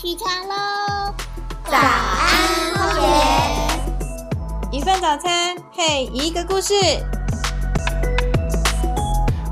[0.00, 1.12] 起床喽！
[1.64, 4.78] 早安，荒野。
[4.78, 6.72] 一份早餐配一个故事。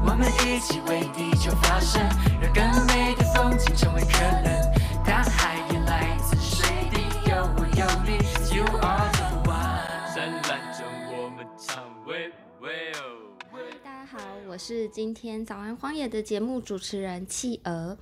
[0.05, 2.01] 我们一起为地球发声，
[2.41, 4.73] 让更美的风景成为可能。
[5.05, 8.19] 大海也来自水滴，有我有你
[8.57, 10.15] ，You are the one。
[10.15, 13.03] 灿烂中我们唱喂喂哦。
[13.83, 14.19] 大家好，
[14.49, 17.99] 我是今天早安荒野的节目主持人企鹅。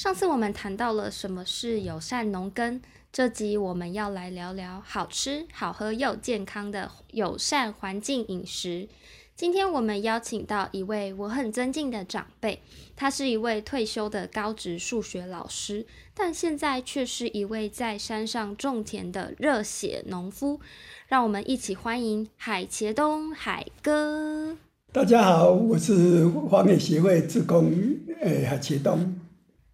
[0.00, 2.80] 上次我们谈到了什么是友善农耕，
[3.12, 8.88] 这集我们要来聊聊好吃、好喝又健康的友善环境饮食。
[9.36, 12.62] 今天我们邀请到一位我很尊敬的长辈，
[12.96, 20.60] 他是一位退休的高职数学老师，但现在却是一位在山上种田的热血农夫。
[21.08, 24.56] 让我们一起欢迎海茄东海哥。
[24.94, 27.70] 大家好，我是荒野协会职工，
[28.22, 29.20] 诶，海茄东。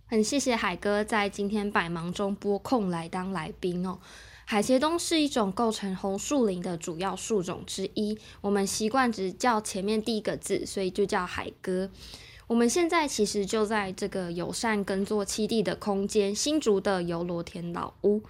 [0.09, 3.98] 很谢谢海哥在今天百忙中拨空来当来宾哦。
[4.45, 11.90] 海茄冬是一种构成红树林的主要树种之一，我们习惯只叫前面第一个字，所以就叫海哥。
[12.48, 18.22] 我们现在其实就在这个友善耕作七地的空间——新竹的游罗田老屋。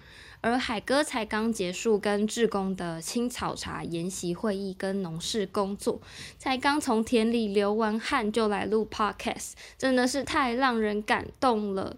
[0.43, 6.01] 而海哥才刚结束跟志工的青草茶研习会议跟农事工作，
[6.39, 11.97] 才刚从田里流完汗就来录 podcast，真的是太让人感动了。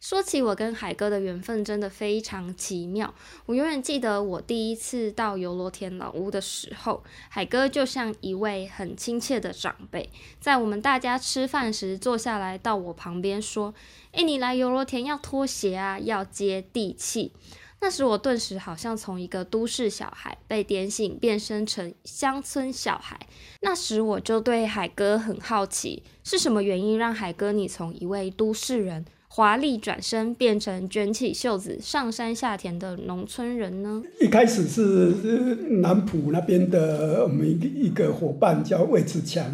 [0.00, 3.12] 说起我跟海哥的缘分，真的非常奇妙。
[3.46, 10.08] 我永远记得我第一次到游罗田老屋的时候，海哥就像一位很亲切的长辈，
[10.40, 13.74] 在我们大家吃饭时坐下来到我旁边说
[14.12, 17.32] ：“诶，你来游罗田要脱鞋啊，要接地气。”
[17.80, 23.18] 那时我顿时好像从一个都市小孩被点醒，变身成乡村小孩。
[23.60, 29.04] 那时我就对海哥很好奇，是什么原因让海哥你从一位都市人
[29.38, 34.02] 华丽转身，变成卷起袖子上山下田的农村人呢？
[34.20, 39.46] 一开始是南浦那边的我们一个伙伴叫魏志强，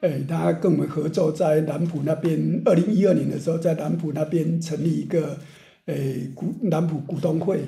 [0.00, 5.38] 哎，他跟我们合作在南浦那边，二零一二年的时候在南浦那边成立一个。
[5.86, 7.60] 诶，股南浦股东会，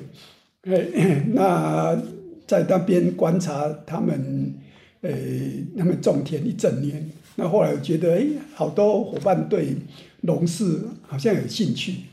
[0.63, 1.97] 诶，那
[2.45, 4.53] 在那边观察他们，
[5.01, 7.09] 诶，他们种田一整年。
[7.35, 9.75] 那后来我觉得，诶，好多伙伴对
[10.21, 12.03] 农事好像有兴趣，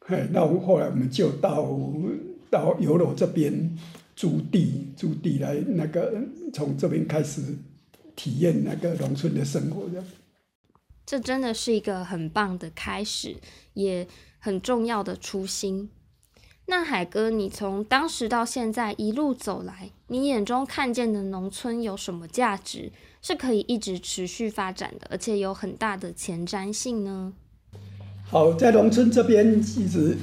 [0.00, 1.68] 嘿，那我后来我们就到
[2.50, 3.78] 到游罗这边
[4.16, 6.14] 租地，租地来那个
[6.52, 7.42] 从这边开始
[8.14, 10.02] 体验那个农村的生活的。
[11.04, 13.36] 这真的是一个很棒的开始，
[13.74, 14.06] 也。
[14.44, 15.88] 很重要的初心。
[16.66, 22.90] 那海哥，你从当时到现在一路走来，你眼中看见的农村有什么价值
[23.20, 27.32] 是可以一直持续发展的，而且有很大的前瞻性呢？
[28.24, 30.16] 好，在农村这边，其实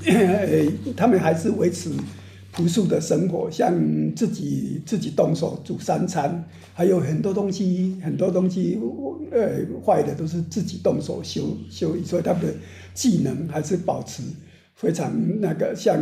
[0.95, 1.91] 他们还是维持
[2.51, 3.71] 朴素的生活，像
[4.15, 8.79] 自己自己动手煮三餐，还有很多东西，很多东西
[9.31, 12.53] 呃坏的都是自己动手修修，所以他们的。
[12.91, 14.21] 技能还是保持
[14.79, 15.99] 非常那个，像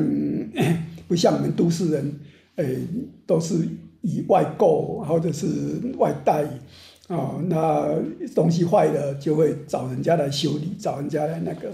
[1.10, 2.14] 不像我们都市人，
[2.58, 2.78] 诶，
[3.26, 3.68] 都是
[4.02, 5.48] 以外购或者是
[5.98, 6.46] 外带，
[7.08, 7.90] 哦，那
[8.36, 11.74] 东西坏了就会找人家来修理，找人家来那个，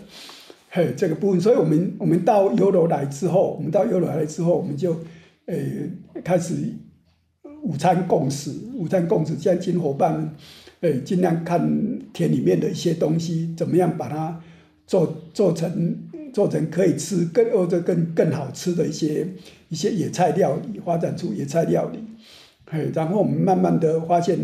[0.69, 1.41] 嘿，这个部分。
[1.41, 4.95] 所以我们我们到游罗来之后，我们到游罗来之后，我们就
[5.47, 5.91] 诶
[6.23, 6.55] 开始
[7.63, 10.31] 午餐共食，午餐共食，现在新伙伴们，
[10.79, 11.69] 诶，尽量看
[12.13, 14.41] 田里面的一些东西，怎么样把它。
[14.85, 15.97] 做做成
[16.33, 19.27] 做成可以吃更或者更更好吃的一些
[19.69, 21.99] 一些野菜料理，发展出野菜料理，
[22.65, 24.39] 嘿，然后我们慢慢的发现，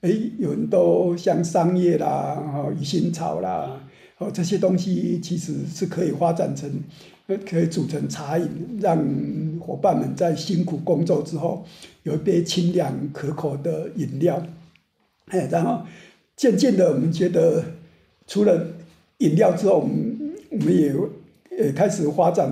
[0.00, 3.80] 哎，有很多像桑叶啦、哈鱼腥草啦，
[4.18, 6.68] 哦这些东西其实是可以发展成，
[7.48, 8.48] 可以煮成茶饮，
[8.80, 8.98] 让
[9.60, 11.64] 伙伴们在辛苦工作之后
[12.02, 14.44] 有一杯清凉可口的饮料，
[15.26, 15.86] 哎，然后
[16.36, 17.62] 渐渐的我们觉得
[18.26, 18.66] 除了
[19.18, 20.16] 饮料之后，我们
[20.50, 20.94] 我们也
[21.58, 22.50] 也开始发展，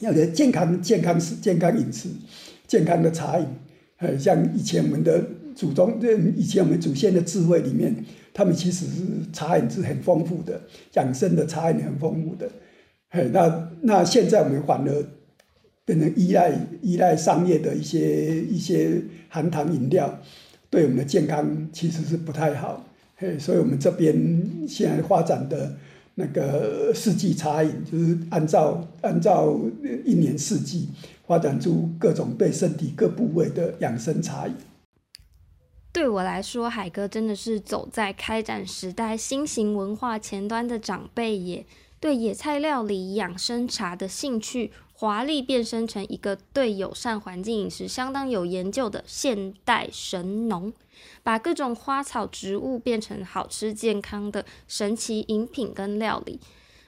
[0.00, 2.08] 那个健康健康食健康饮食，
[2.66, 3.46] 健康的茶饮，
[3.98, 5.24] 呃，像以前我们的
[5.54, 7.94] 祖宗，这以前我们祖先的智慧里面，
[8.32, 9.02] 他们其实是
[9.32, 10.60] 茶饮是很丰富的，
[10.94, 12.50] 养生的茶饮很丰富的，
[13.10, 15.04] 嘿，那那现在我们反而
[15.84, 16.52] 变成依赖
[16.82, 20.20] 依赖商业的一些一些含糖饮料，
[20.68, 22.84] 对我们的健康其实是不太好。
[23.16, 24.16] 嘿，所以我们这边
[24.66, 25.76] 现在发展的
[26.14, 29.58] 那个四季茶饮，就是按照按照
[30.04, 30.88] 一年四季
[31.26, 34.54] 发展出各种对身体各部位的养生茶饮。
[35.92, 41.66] 对我来说，海哥真的是走在开展时代新型文化前端的长辈也。
[42.00, 50.72] 对野菜料理、养生茶的兴趣，华丽变身成一个对友善环境饮食相当有研究的现代神农，
[51.24, 56.38] 把各种花草植物变成好吃健康的神奇饮品跟料理。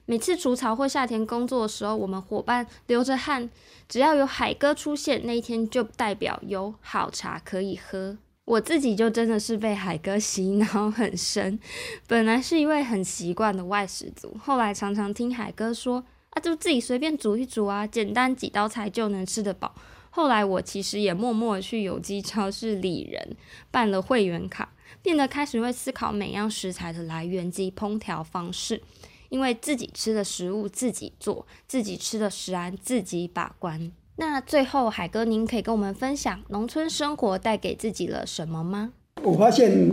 [0.05, 3.51] 每次除草或夏天工作的时候，我们伙伴流着汗，
[3.89, 8.17] 只要有海哥出现，那一天就代表有好茶可以喝。
[8.45, 11.59] 我自己就真的是被海哥洗脑很深，
[12.07, 16.05] 本来是一位很习惯的外食族，后来常常听海哥说
[16.37, 19.75] 啊，就自己随便煮一煮啊，简单几道菜就能吃得饱。
[20.11, 23.37] 后来我其实也默默去有机超市里人
[23.71, 28.83] 办了会员卡，变得开始会思考每样食材的来源及烹调方式，
[29.31, 33.91] 因为自己吃的食物自己做，自己吃的食安自己把关。
[34.17, 38.93] 那最后，海哥，您可以跟我们分享农村生活带给自己了什么吗？
[39.23, 39.91] 我发现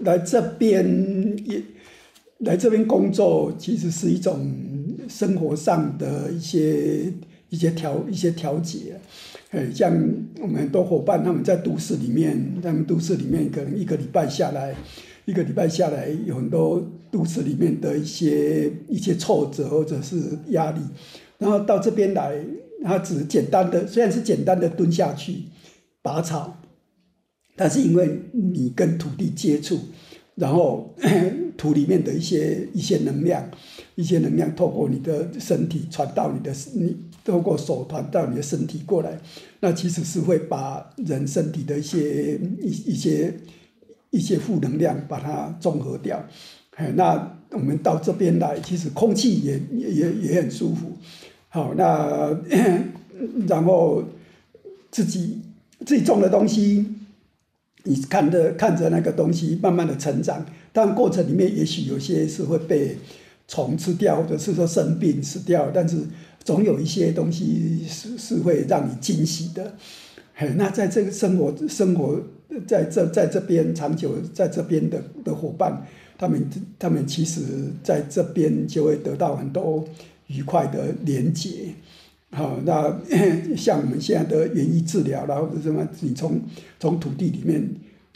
[0.00, 1.62] 来这边也
[2.42, 4.48] 来这边工作，其实是一种
[5.08, 7.12] 生活上的一些
[7.48, 9.00] 一些调一些调节。
[9.50, 9.92] 呃，像
[10.40, 14.74] 我们很多伙伴，他们在都市里面，他们都市里面可能一个礼拜下来，
[15.24, 20.16] 一个礼拜下来有很多都市里面的一些一些挫折或者是
[20.48, 20.80] 压力，
[21.38, 22.34] 然后到这边来。
[22.84, 25.44] 他只简单的，虽然是简单的蹲下去
[26.02, 26.60] 拔草，
[27.54, 29.78] 但是因为你跟土地接触，
[30.34, 30.94] 然后
[31.56, 33.48] 土里面的一些一些能量，
[33.94, 39.20] 一些能量透过你的身体传到你的你，透过手传到你的身体过来，
[39.60, 43.34] 那其实是会把人身体的一些一一些
[44.10, 46.24] 一些负能量把它综合掉。
[46.76, 50.90] 哎，那我们到这边来，其实空气也也也也很舒服。
[51.50, 52.34] 好，那
[53.46, 54.02] 然后
[54.90, 55.38] 自己
[55.84, 56.86] 自己种的东西，
[57.84, 62.96] 你看着看着那个东西慢慢的成长，但过程里面也许有些是会被
[63.48, 65.98] 虫吃掉，或者是说生病死掉，但是
[66.44, 69.74] 总有一些东西是是会让你惊喜的。
[70.34, 72.20] 嘿，那在这个生活生活
[72.66, 75.86] 在这在这边长久在这边的的伙伴，
[76.16, 76.48] 他们
[76.78, 77.40] 他们其实
[77.82, 79.84] 在这边就会得到很多。
[80.28, 81.74] 愉快的连接，
[82.32, 83.00] 好，那
[83.56, 86.40] 像我们现在的园艺治疗啦，或者什么，你从
[86.80, 87.68] 从土地里面。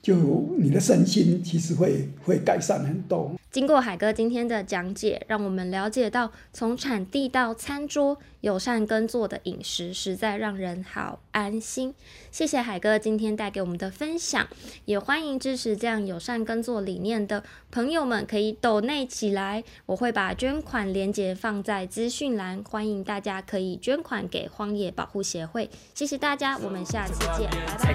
[0.02, 0.14] 就
[0.56, 3.34] 你的身心其实会会改善很多。
[3.50, 11.94] 经过海哥今天的讲解，让我们了解到从产地到餐桌友善耕作的饮食，实在让人好安心。
[12.30, 14.46] 谢谢海哥今天带给我们的分享，
[14.84, 25.70] 也欢迎支持这样友善耕作理念的朋友们可以抖内起来，我会把捐款链接放在资讯栏，欢迎大家可以捐款给荒野保护协会。
[25.94, 27.94] 谢谢大家，我们下次见，拜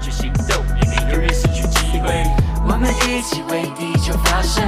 [1.99, 2.35] 拜。
[2.63, 4.63] 我们一起为地球发声，